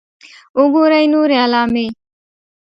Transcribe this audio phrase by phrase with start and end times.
[0.57, 1.87] .وګورئ نورې علامې